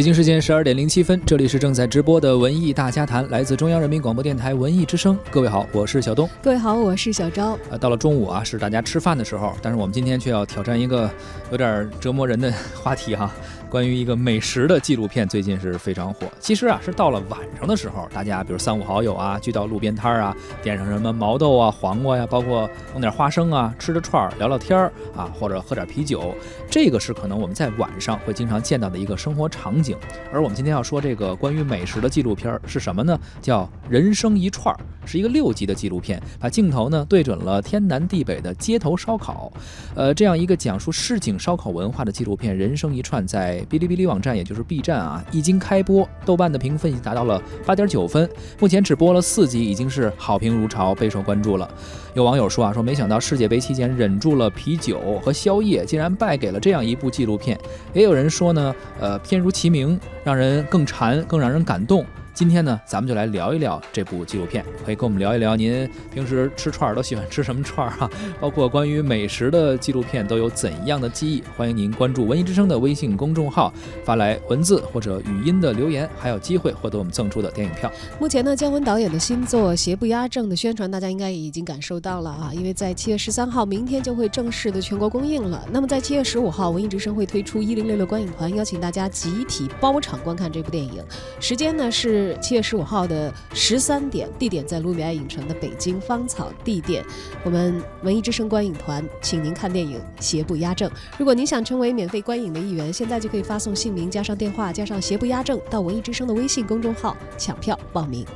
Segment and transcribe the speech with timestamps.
[0.00, 5.14] 北京时间十二点零七分，这里是正在直播的文艺大家谈，来自中央人民广播电台文艺之声。
[5.30, 6.26] 各位好，我是小东。
[6.40, 7.50] 各位好，我是小昭。
[7.70, 11.10] 啊，到了中午啊，是大家吃饭的时候，但是我们今天却要挑战一个
[11.50, 12.50] 有点折磨人的
[12.82, 13.30] 话题哈。
[13.70, 16.26] 关于一个美食的纪录片，最近是非常火。
[16.40, 26.34] 其实啊，是到了晚上的时候，大家比如三五好友啊，聚到路边摊儿啊，点上什么毛豆啊、黄瓜呀，包括弄点花生啊，吃着串儿聊聊天儿啊，或者喝点啤酒，
[26.68, 29.96] 这个是可能我们在晚上会经常见到的一个生活场景。
[30.32, 33.16] 而我们今天要说这个关于美食的纪录片是什么呢？
[33.40, 39.52] 叫《人生一串儿》，是一个六集的纪录片，把镜头呢对准了天南地北的街头烧烤。
[39.94, 48.28] 呃，这样一个讲述市井烧烤文化的纪录片《人生一串》在哔哩哔哩网站，也就是 B 站啊，一经开播，豆瓣的评分已经达到了八点九分。
[48.58, 51.68] 目前只播了四集，已经是好评如潮，备受关注了。
[52.14, 57.58] 有网友说啊，说没想到世界杯期间忍住了啤酒和宵夜，竟然败给了这样一部纪录片。
[57.92, 62.04] 也有人说呢，呃，片如其名，让人更馋，更让人感动。
[62.40, 68.10] 今天呢，咱们就来聊一聊这部纪录片，可以跟我们聊一聊您平时吃串儿都喜欢吃什么串儿哈，
[68.40, 71.42] 包括关于美食的纪录片都有怎样的记忆？
[71.54, 73.70] 欢迎您关注文艺之声的微信公众号，
[74.06, 77.92] 发来文字或者语音的留言，还有机会获得我们赠出的电影票。
[78.18, 85.62] 目前呢，姜文导演的新作《邪不压正》的宣传，大家应该也已经感受到了啊，因为在七月十三号，明天就会正式的全国公映了。
[85.70, 91.04] 那么在七月十五号，文艺之声会推出一零六六观影团，邀请大家集体包场观看这部电影，
[91.38, 92.29] 时间呢是。
[92.38, 97.04] 七月十五号的十三点，地点在卢米埃影城的北京芳草地店。
[97.44, 100.88] 我们文艺之声观影团，请您看电影《邪不压正》。
[101.18, 108.26] 如果您想成为免费观影的一员，现在就可以发送姓名加上电话加上“邪不压正”到文艺之声的微信公众号抢票报名。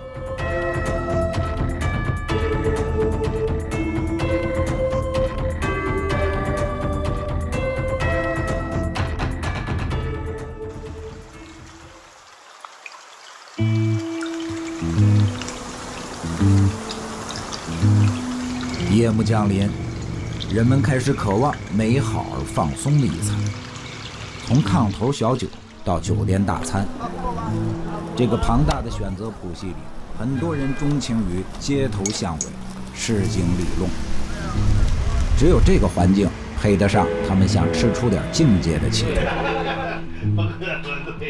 [19.05, 19.69] 夜幕降临，
[20.51, 23.37] 人们开始渴望美好而放松的一餐。
[24.47, 25.47] 从炕头小酒
[25.85, 26.89] 到酒店大餐，
[28.17, 29.75] 这个庞大的选择谱系里，
[30.19, 32.47] 很多人钟情于街头巷尾、
[32.95, 33.87] 市井里弄。
[35.37, 36.27] 只有这个环境
[36.59, 39.21] 配得上他们想吃出点境界的企图。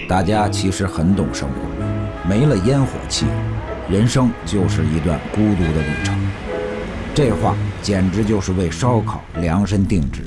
[0.08, 3.26] 大家其实很懂生活，没了烟火气，
[3.90, 6.14] 人生就是一段孤独的旅程。
[7.14, 10.24] 这话简直就是为烧烤量身定制。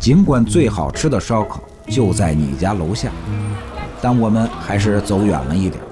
[0.00, 3.12] 尽管最好吃的烧烤就在你家楼下，
[4.00, 5.82] 但我们还是走远了一点，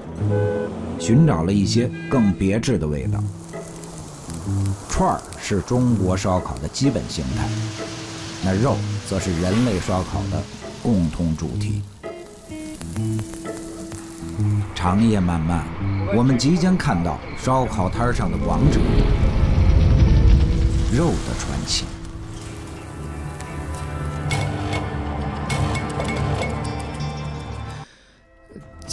[0.97, 3.23] 寻找了一些更别致的味道。
[4.89, 7.47] 串儿是中国烧烤的基本形态，
[8.43, 8.75] 那肉
[9.07, 10.41] 则是人类烧烤的
[10.81, 11.83] 共同主题。
[14.73, 15.63] 长夜漫漫，
[16.15, 18.79] 我们即将看到烧烤摊上的王者——
[20.95, 21.56] 肉的传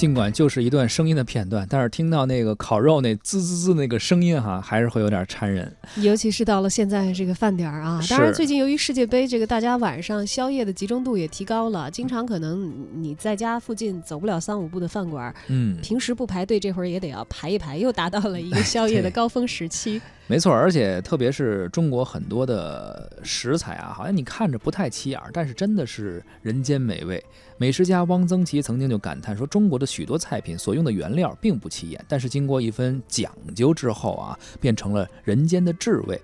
[0.05, 5.75] 尽管就是一段声音的片段，但是听到那个烤肉那滋滋滋那个声音哈，还是会有点馋人。
[5.97, 19.99] 尤其是到了现在这个饭点儿啊，当然最近由于世界杯，这个大家晚上宵夜的集中度也提高了，经常可能你在家附近走不了三五步的饭馆，嗯，平时不排队，这会儿也得要排一排，又达到了一个宵夜的高峰时期。
[20.27, 27.23] 没错，而且特别是中国很多的食材啊，好像你看着不太起眼，但是真的是人间美味。
[27.59, 36.19] 美食家汪曾祺曾经就感叹说，中国的许多菜品所用的原料并不起眼，但是经过一番讲究之后啊，变成了人间的至味。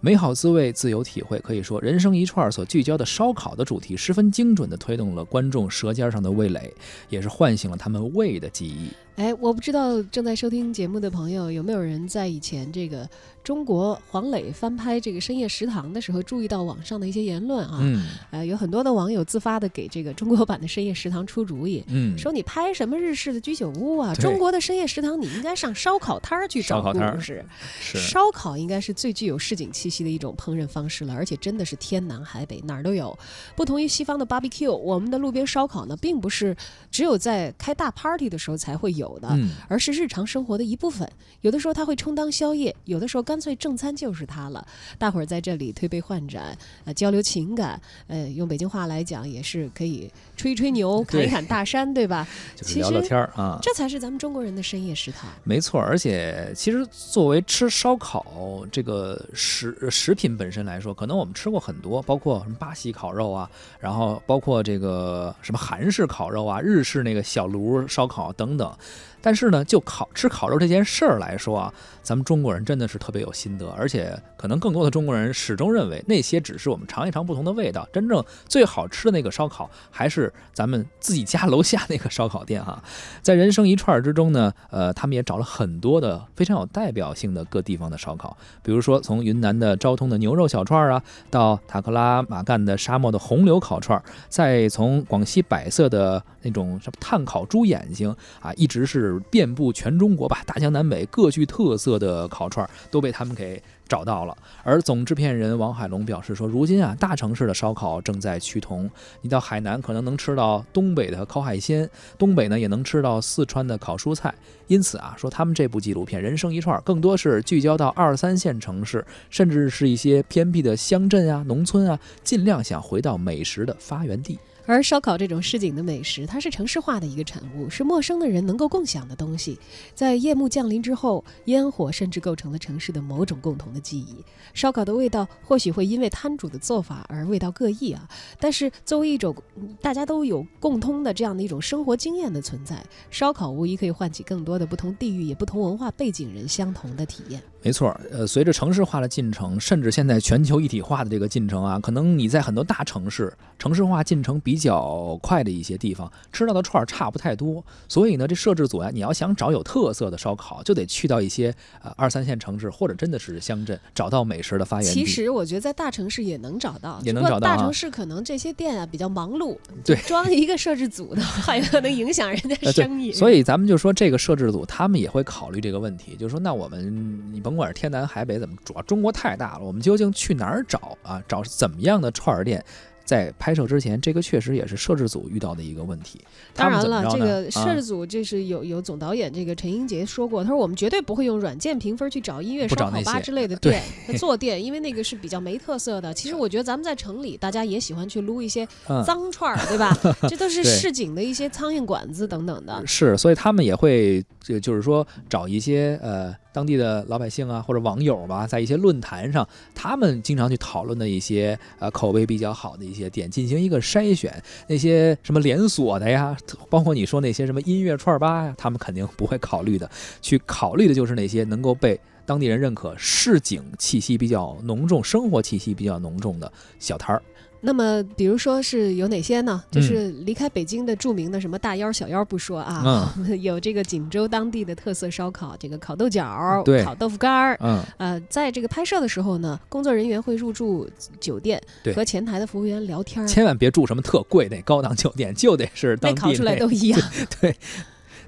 [0.00, 6.74] 美好滋味自有体会，可以说人生一串所聚焦的烧烤的主题，十分精准地推动了观众舌尖上的味蕾，
[7.08, 8.90] 也是唤醒了他们胃的记忆。
[9.18, 13.08] 哎，我不知道正在收听节目的朋友有没有人在以前这个
[13.42, 17.80] 中国黄磊翻拍这个《深夜食堂》的时候注意到网上的一些言论啊？
[17.82, 24.14] 嗯，呃，有很多的网友自发的给这个中国版的《深夜食堂》出主意，嗯，说你拍什么日式的居酒屋啊？
[24.14, 27.44] 中国的《深夜食堂》你应该上烧烤摊儿去找故事，
[27.80, 33.18] 是烧烤应该是最具有市井气息的一种烹饪方式了，而且真的是天南海北哪儿都有。
[33.56, 36.56] 不同于西方的 barbecue，我们的路边烧烤呢，并不是
[36.92, 39.07] 只有在开大 party 的时候才会有。
[39.08, 41.08] 有的，嗯，而是日常生活的一部分。
[41.40, 44.66] 有的时候它会充当宵夜，有的时候干脆正餐就是它了。
[44.98, 52.26] 大伙儿在这里推杯换盏，呃，交流情感，呃，用北京话来讲也是可以吹一吹牛，侃一侃大山，对吧？
[52.56, 53.58] 就是聊聊天儿啊。
[53.62, 55.30] 这才是咱们中国人的深夜食堂。
[55.44, 68.76] 没错，而且其实作为吃烧烤这个食食品本身来说，可能我们吃过很多，包括什么巴西烤肉啊，然后包括这个什么韩式烤肉啊、日式那个小炉烧烤等等。
[69.20, 71.72] 但是呢，就烤吃烤肉这件事儿来说啊，
[72.02, 82.82] 咱们中国人真的是特别有心得，而且可能更多的中国人始终认为那些只是我们尝一尝不同的味道，真正最好吃的那个烧烤还是咱们自己家楼下那个烧烤店哈。
[83.22, 104.36] 在人生一串儿之中呢，呃，他们也找了很多的非常有代表性的各地方的烧烤，比如说从云南的昭通的牛肉小串儿啊，到塔克拉玛干的沙漠的红柳烤串儿，再从广西百色的那种什么炭烤猪眼睛啊，一直是遍布全中国吧，大江南北各具特色的烤串都被他们给找到了。
[104.64, 108.90] 而总制片人王海龙表示说，如今啊，大城市的烧烤正在趋同，
[109.20, 114.34] 你到海南可能能吃到东北的烤海鲜，东北呢也能吃到四川的烤蔬菜。
[114.66, 124.38] 因此啊，说他们这部纪录片《人生一串》更多是聚焦到二三线城市，甚至是一些偏僻的乡镇啊、农村啊，尽量想回到美食的发源地。
[124.68, 129.58] 而烧烤这种市井的美食，它是城市化的一个产物，是陌生的人能够共享的东西。
[129.94, 134.22] 在夜幕降临之后，烟火甚至构成了城市的某种共同的记忆。
[134.52, 138.06] 烧烤的味道或许会因为摊主的做法而味道各异啊，
[138.38, 139.34] 但是作为一种
[139.80, 147.42] 大家都有共通的这样的一种生活经验的存在，烧烤无疑可以唤起更多的不同地域也不同文化背景人相同的体验。
[147.62, 157.64] 没错，呃，随着城市化的进程，甚至现在全球一体化的这个进程啊，可能你在很多大城市，城市化进程比较快的一些地方，吃到的串儿差不太多。
[157.88, 164.92] 所以呢，这摄制组呀，你要想找有特色的烧烤，就得去到一些呃二三线城市或者真的是乡镇，找到美食的发源地。
[164.92, 173.12] 其实我觉得在大城市也能找到，也能找到啊城市可能这些店啊比较忙碌， 对装一个摄制组的话，有可能影响人家 呃，生意。
[173.12, 181.22] 所以咱们就说这个摄制组他们也会考虑这个问题，就是说，那我们你甭管是天南海北怎么，主要中国太大了，我们究竟去哪儿找啊？
[181.28, 182.64] 找怎么样的串儿店？
[183.08, 186.20] 在拍摄之前，这个确实也是摄制组遇到的一个问题。
[186.54, 196.12] 当然了，这个摄制组这是有有总导演这个陈英杰说过，他说我们绝对不会用软件评分去找音乐烧烤吧之类的 对店坐店，因为那个是比较没特色的。
[196.12, 199.96] 其实我觉得咱们在城里，大家也喜欢去撸一些嗯，脏串儿，对吧？
[200.28, 202.86] 这都是市井的一些苍蝇馆子等等的。
[202.86, 214.42] 是，所以他们也会，就就是说找一些呃当地的老百姓啊，或者网友吧，在一些论坛上，他们经常去讨论的一些呃口碑比较好的一些店，进行一个筛选。
[214.66, 216.36] 那些什么连锁的呀，
[216.68, 219.88] 包括你说那些什么音乐串吧呀，他们肯定不会考虑的。
[220.20, 227.22] 去考虑的就是那些能够被当地人认可、市井气息比较浓重、生活气息比较浓重的小摊儿。
[227.60, 229.62] 那么，比如说是有哪些呢？
[229.64, 237.56] 嗯就是离开北京的著名的什么大腰小腰不说啊，嗯 有这个锦州当地的特色烧烤，这个烤豆角、对烤豆腐干儿。
[237.60, 240.88] 嗯，呃，在这个拍摄的时候呢，工作人员会入住
[241.20, 247.00] 酒店，对和前台的服务员聊天儿，千万别住什么特贵那高档酒店，就得是当地被烤出来都一样。
[247.40, 247.54] 对。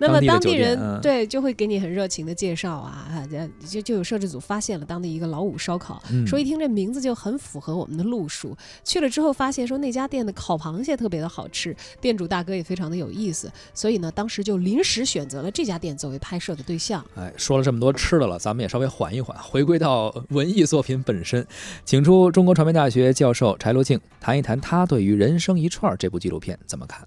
[0.00, 8.56] 那么当地人对就会给你很热情的介绍啊，啊，这就就有摄制组发现了当地一个老五烧烤，嗯说一听这名字就很符合我们的路数。
[8.82, 17.04] 去了之后发现说那家店的烤螃蟹特别的好吃，店主大哥也非常的有意思，所以呢，当时就临时选择了这家店作为拍摄的对象。
[17.14, 21.46] 哎，说了这么多吃的了，咱们也稍微缓一缓，回归到文艺作品本身，
[21.84, 27.06] 请出中国传媒大学教授柴罗庆谈一谈他对于《人生一串》这部纪录片怎么看。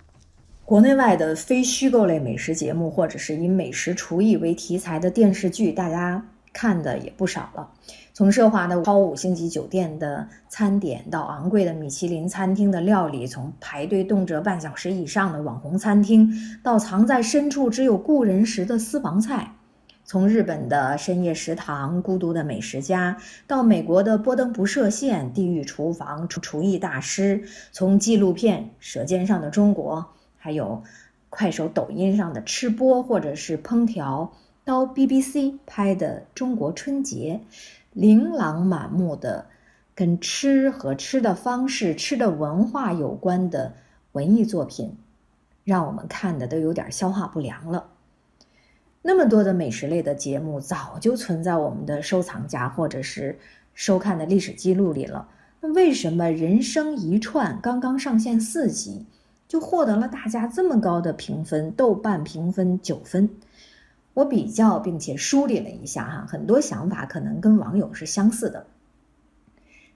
[0.74, 7.70] 国内外的非虚构类美食节目，或者是以美食厨艺为题材的电视剧，大家看的也不少了。
[8.12, 19.54] 从奢华的超五星级酒店的餐点，到昂贵的米其林餐厅的料理；从排队动辄半小时以上的网红餐厅，到藏在深处只有故人时的私房菜；
[20.04, 23.16] 从日本的深夜食堂、孤独的美食家，
[23.46, 29.98] 到美国的波登不设限地狱厨房厨厨艺大师；从纪录片《舌尖上的中国》。
[30.44, 30.84] 还有
[31.30, 34.34] 快手、抖音上的吃播或者是烹调，
[34.66, 37.40] 到 BBC 拍的中国春节，
[37.94, 39.46] 琳琅满目的
[39.96, 43.74] 跟吃和吃的方式、吃的文化有关的
[44.12, 44.98] 文艺作品，
[45.64, 47.86] 让我们看的都有点消化不良了。
[49.02, 53.40] 那么多的美食类的节目早就存在我们的收藏夹或者是
[53.74, 55.26] 收看的历史记录里了，
[55.62, 59.06] 那为什么《人生一串》刚刚上线四集？
[59.54, 63.30] 就获得了大家这么高的评分，豆瓣评分九分。
[64.16, 68.66] 我比较并且梳理了一下哈，很多想法可能跟网友是相似的。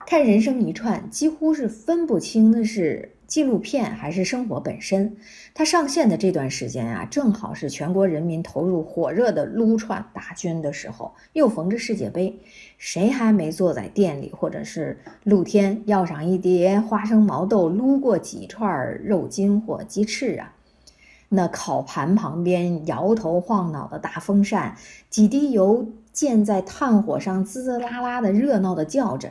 [0.06, 5.16] 看人生一串，几乎是分不清的是纪录片还是生活本身。
[5.54, 12.40] 它上线的这段时间啊，正好是全国人民投入火热的撸串大军的时候，又逢着世界杯，
[12.78, 20.54] 谁还没坐在店里或者是露天要上一碟花生毛豆，撸过几串肉筋或鸡翅啊？
[21.28, 24.74] 那烤盘旁边摇头晃脑的大风扇，
[25.10, 29.30] 几滴油溅在炭火上，滋滋啦啦的热闹的叫着。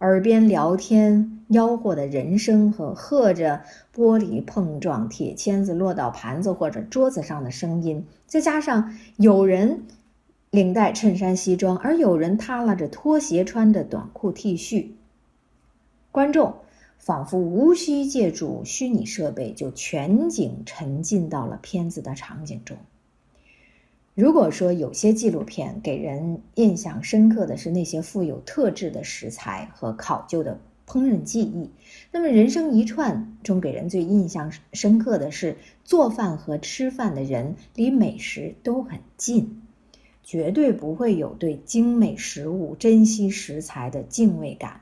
[0.00, 3.62] 耳边聊天、吆喝的人声和喝着
[3.92, 9.82] 玻璃碰撞、铁签子落到盘子或者桌子上的声音，再加上有人
[10.50, 14.90] 领带衬衫西装，而有人耷拉着拖鞋、穿着短裤 T 恤，
[16.12, 16.54] 观众
[16.98, 22.76] 仿佛无需借助虚拟设备，就全景沉浸到了片子的场景中。
[24.18, 30.58] 如果说有些纪录片给人印象深刻的是那些富有特质的食材和考究的
[30.88, 31.70] 烹饪技艺，
[32.10, 39.62] 那么《人生一串》中给人最印象深刻的是做饭和吃饭的人离美食都很近，
[40.24, 44.80] 绝对不会有对精美食物、珍惜食材的敬畏感。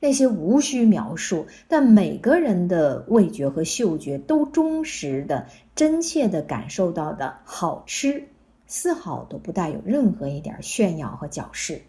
[0.00, 8.24] 那些无需描述，但每个人的味觉和嗅觉都忠实的、真切的感受到的好吃。
[8.66, 11.82] 丝毫都不带有任何一点炫耀和矫饰。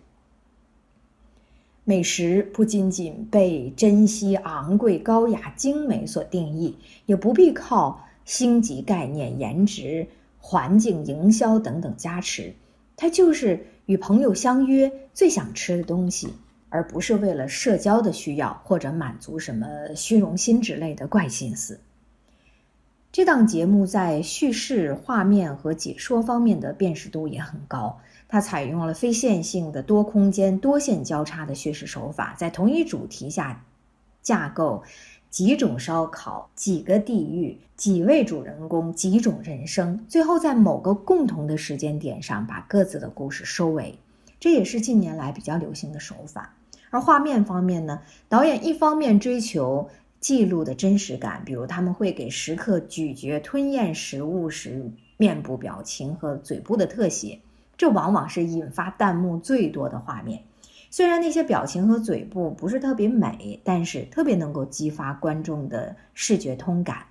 [1.83, 10.07] 美食不仅仅被珍惜、昂贵、高雅、精美所定义，也不必靠星级概念、颜值、
[10.39, 12.53] 环境、营销等等加持。
[12.95, 16.33] 它就是与朋友相约最想吃的东西，
[16.69, 21.79] 而不是为了社交的需要或者满足什么虚荣心之类的怪心思。
[23.15, 27.97] 这档节目在叙事、画面和解说方面的辨识度也很高。
[28.27, 33.63] 它采用了非线性的多空间、多线交叉的叙事手法，在同一主题下
[34.21, 34.83] 架构
[35.29, 43.97] 几种烧烤、几个地域、几位主人公、几种人生，最后在某个共同的时间点上把各自的故事收尾。
[44.41, 46.53] 这也是近年来比较流行的手法。
[46.89, 49.89] 而画面方面呢，导演一方面追求。
[50.25, 57.39] 记录的真实感，比如他们会给食客咀嚼、吞咽食物时面部表情和嘴部的特写，
[57.77, 60.41] 这往往是引发弹幕最多的画面。
[60.89, 67.05] 虽然那些表情和嘴部不是特别美，但是特别能够激发观众的视觉通感，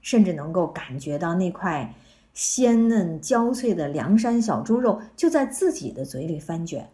[0.00, 1.92] 甚至能够感觉到那块
[2.34, 6.88] 鲜嫩焦脆的凉山小猪肉就在自己的嘴里翻卷。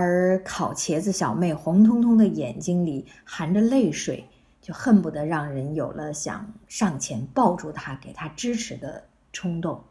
[0.00, 4.28] 而烤茄子小妹红彤彤的眼睛里含着泪水，
[4.62, 9.02] 就恨不得让人有了想上前抱住她、给她支持的
[9.32, 9.82] 冲动。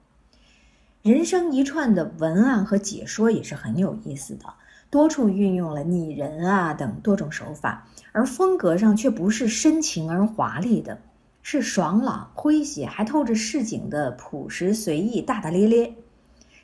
[1.02, 4.46] 人生一串的文案和解说也是很有意思的，
[4.90, 11.02] 多处运用了拟人啊等多种手法，而风格上却不是深情而华丽的，
[11.42, 15.96] 是爽朗诙谐，还透着市井的朴实随意、大大咧咧。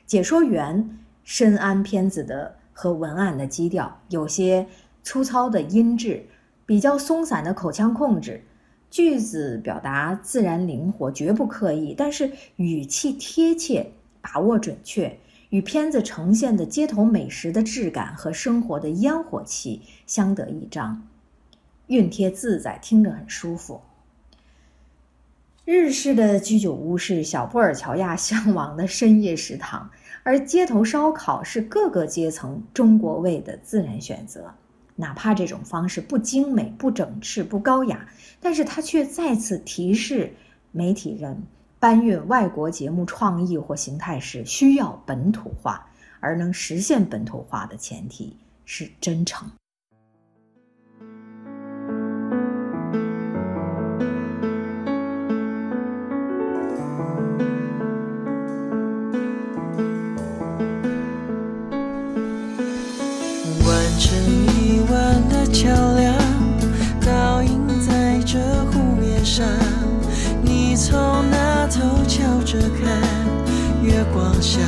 [0.06, 2.56] 解说员深谙片子的。
[2.74, 4.66] 和文案的基调有些
[5.02, 6.26] 粗糙的音质，
[6.66, 8.44] 比较松散的口腔控制，
[8.90, 15.18] 句子表达自然灵活，绝不刻意，但是语气贴切，把握准确，
[15.50, 21.06] 与片子呈现的街头美食的质感和生活的烟火气相得益彰，
[21.88, 23.80] 熨贴自在，听着很舒服。
[25.64, 29.90] 日式的居酒屋是小布尔乔亚向往的深夜食堂。
[30.24, 34.52] 而街头烧烤是各个阶层中国味的自然选择，
[34.96, 38.08] 哪怕这种方式不精美、不整饬、不高雅，
[38.40, 40.32] 但是它却再次提示
[40.72, 41.42] 媒体人
[41.78, 45.86] 搬运外国节目创意或形态时需要本土化，
[46.20, 49.46] 而能实现本土化的前提是真诚。
[65.64, 66.14] 漂亮
[67.00, 69.46] 倒映在这湖面上，
[70.42, 73.00] 你从那头瞧着看，
[73.82, 74.60] 月光下，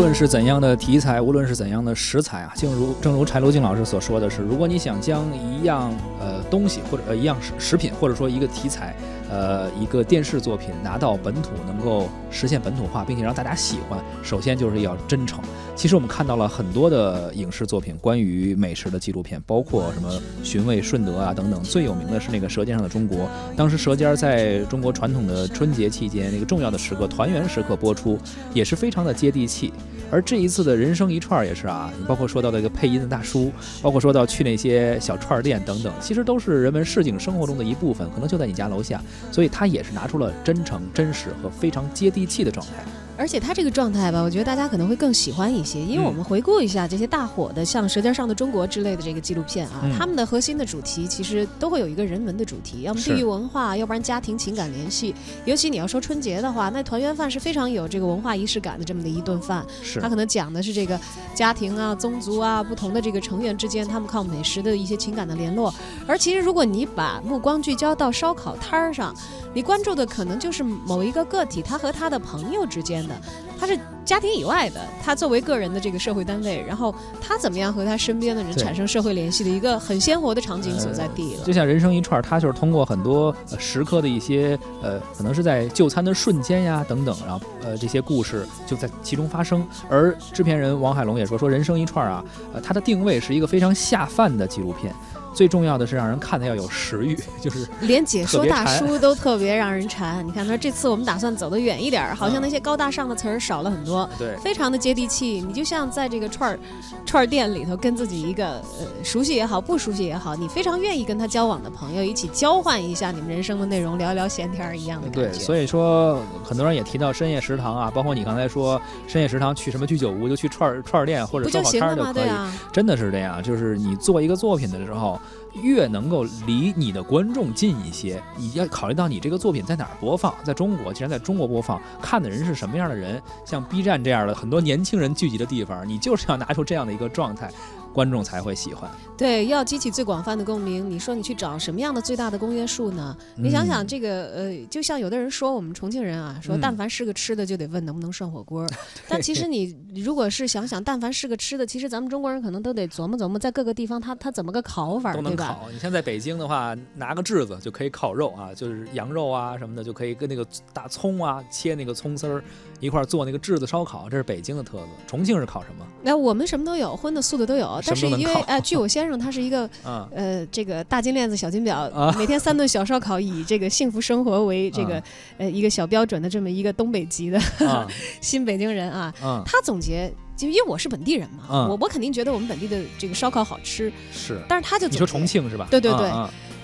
[0.00, 8.96] 无论是怎样的题材，无论是怎样的食材啊，正如正如柴罗静老师所说的是，如果你想将一样呃东西或者呃一样食食品或者说一个题材，
[9.30, 15.38] 呃一个电视作品拿到本土能够实现本土化，并且让大家喜欢，首先就是要真诚。
[15.80, 20.12] 其实我们看到了很多的影视作品，关于美食的纪录片，包括什么
[20.44, 21.62] 《寻味顺德》啊等等。
[21.62, 23.20] 最有名的是那个《舌尖上的中国》，
[23.56, 28.18] 当时《舌尖》在中国传统的春节期间那个重要的时刻、团圆时刻播出，
[28.52, 29.72] 也是非常的接地气。
[30.10, 42.84] 而这一次的人生一串也是啊，包括说到这个配音的大叔，包括说到去那些小串店等等，其实都是人们市井生活中的一部分，可能就在你家楼下，所以他也是拿出了真诚、真实和非常接地气的状态。
[43.20, 55.14] 而且他这个状态吧，我觉得大家可能会更喜欢一些，因为我们回顾一下这些大火的，像《舌尖上的中国》之类的这个纪录片啊，他们的核心的主题其实都会有一个人文的主题，要么地域文化，要不然家庭情感联系。
[55.44, 59.62] 尤其你要说春节的话，那团圆饭是非常有这个文化仪式感的这么的一顿饭。
[59.82, 60.00] 是。
[60.00, 60.98] 他可能讲的是这个
[61.34, 65.74] 家庭啊、宗族啊、不同的这个成员之间，他们靠美食的一些情感的联络。
[66.06, 69.14] 而其实如果你把目光聚焦到烧烤摊儿上，
[69.52, 73.14] 你关注的可能就是某一个个体，他和他的朋友之间的，
[73.58, 73.78] 他是。
[74.02, 81.44] 家庭以外的，他作为个人的这个社会单位，然后他怎么样和他身边的人产生社会联系的一个很鲜活的场景所在地了。
[81.44, 89.64] 就像人生一串，他就是通过很多时刻的一些呃，可能是在就餐的瞬间呀等等，然后呃这些故事就在其中发生。
[89.88, 94.92] 而制片人王海龙也说，说人生一串啊，呃，它的定位是一个非常下饭的纪录片。
[95.32, 100.26] 最重要的是让人看的要有食欲， 就是 连解说大叔都特别让人馋。
[100.26, 105.42] 你看他说这次我们打算走得远一点，好像那些高大上的词儿少了很多，对，非常的接地气。
[105.46, 106.58] 你就像在这个串儿
[107.06, 108.46] 串儿店里头，跟自己一个
[108.78, 115.30] 呃熟悉也好，不熟悉也好，你非常愿意跟他交往的朋友一起交换一下你们人生的内容，聊一聊闲天儿一样的感觉。
[115.30, 122.30] 对，所以说很多人也提到深夜食堂啊，包括你刚才说深夜食堂去什么居酒屋，就去串儿串儿店或者烧烤摊儿就可以，
[122.72, 123.42] 真的是这样。
[123.42, 125.19] 就是你做一个作品的时候。
[125.62, 137.50] 越能够离你的观众近一些，你要考虑到你这个作品在哪儿播放，在中国，既然在中国播放，看的人是什么样的人，像 B 站这样的很多年轻人聚集的地方，你就是要拿出这样的一个状态。
[137.92, 138.90] 观众才会喜欢。
[139.16, 140.88] 对，要激起最广泛的共鸣。
[140.90, 143.14] 你说你去找什么样的最大的公约数呢？
[143.36, 148.66] 你想想这个，呃，就像有的人说我们重庆人啊，说但凡是个吃的就得问能不能涮火锅。
[149.08, 155.68] 但其实你如果是想想，但凡是个吃的，其实咱们中国人可能都得琢磨琢磨，在各个地方他他怎么个烤法，都能烤？
[155.70, 162.42] 你像在北京的话，拿个炙子就可以烤肉啊，就是羊肉啊什么的，就可以跟那个大葱啊切那个葱丝儿
[162.78, 164.84] 一块做那个炙子烧烤，这是北京的特色。
[165.06, 165.86] 重庆是烤什么？
[166.02, 167.79] 那我们什么都有，荤的素的都有。
[167.86, 175.02] 但是因为呃，据我先生，他是一个 呃，这个大金链子小金表，每天三顿小烧烤，以这个幸福生活为这个
[175.38, 177.40] 呃一个小标准的这么一个东北籍的
[178.20, 179.12] 新北京人啊。
[179.44, 183.92] 他总结，就因为我是本地人嘛，我我肯定觉得我们本地的这个烧烤好吃。
[184.12, 185.66] 是，但是他就你说重庆是吧？
[185.70, 186.10] 对对对，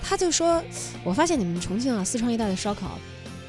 [0.03, 0.63] 他就说，
[1.03, 2.97] 我发现你们重庆啊，四川一带的烧烤，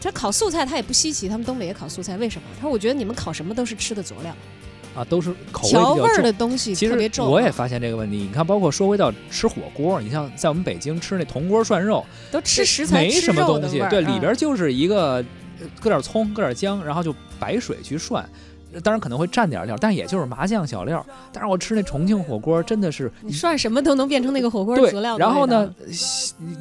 [0.00, 2.48] 他烤素菜他也不稀奇，他们东北也烤素菜，为什么？
[2.56, 4.34] 他说我觉得你们烤什么都是吃的佐料。
[4.98, 8.16] 啊，都是口调味儿的东西，其实我也发现这个问题。
[8.16, 15.24] 你看，包括说回到吃火锅，你像在我们北京吃那铜锅涮肉，都吃食材没什么东西，对，里边就是一个
[15.78, 18.28] 搁点葱，搁点姜，然后就白水去涮。
[18.82, 21.04] 当然可能会蘸点料，但也就是麻酱小料。
[21.32, 25.16] 但是我吃那重庆火锅真的是，你涮什么都能变成那个火锅佐料。
[25.18, 25.72] 然后呢，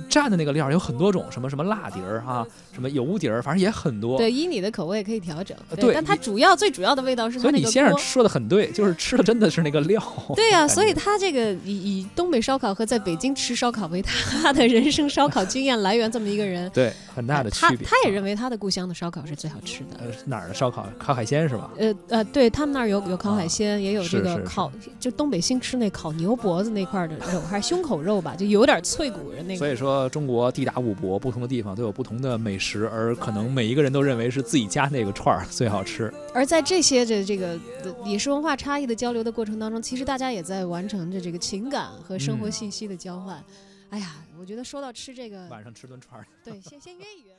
[0.10, 4.17] 蘸的那个料有很多种，什么什么辣底儿哈，什么油底儿，反正也很多。
[4.17, 5.56] 对，依你的口味可以调整。
[5.76, 7.39] 对，但它主要最主要的味道是。
[7.39, 10.02] 所以你先生说的很对，就是吃的真的是那个料。
[10.36, 17.78] 对呀，所以他这个以以东北烧烤和在北京吃烧烤为他的人生烧烤经验来源这么一个人， 对，很大的区别。
[17.86, 19.98] 他他也认为他的故乡的烧烤是最好吃的。
[20.00, 20.88] 呃，哪儿的烧烤？
[20.98, 21.70] 烤海鲜是吧？
[21.78, 21.93] 呃。
[22.10, 29.57] 呃，对他们那儿有有烤海鲜，也有这个烤，就东北新吃那烤牛脖子那块的肉，还是胸口肉吧，就有点脆骨的那个。
[29.57, 36.13] 所以说，中国地大物博，不同的地方都有不同的美食，而可能每一个人都认为是自己家那个串儿最好吃。
[36.33, 37.60] 而在这些的这个
[38.05, 43.43] 饮食文化差异的交流的过程当中，其实大家也在完成着这个情感和生活信息的交换。
[43.89, 47.37] 哎呀，我觉得说到吃这个，晚上吃顿串儿，对，先先约一约。